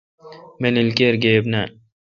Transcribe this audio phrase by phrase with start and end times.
[0.61, 1.69] مانیل کیر گیب نان۔